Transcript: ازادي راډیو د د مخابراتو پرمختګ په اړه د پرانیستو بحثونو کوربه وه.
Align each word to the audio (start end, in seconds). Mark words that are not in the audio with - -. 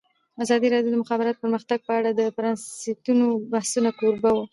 ازادي 0.43 0.67
راډیو 0.73 0.91
د 0.93 0.95
د 0.97 1.01
مخابراتو 1.03 1.41
پرمختګ 1.43 1.79
په 1.87 1.93
اړه 1.99 2.09
د 2.13 2.21
پرانیستو 2.35 3.23
بحثونو 3.51 3.89
کوربه 3.99 4.29
وه. 4.35 4.45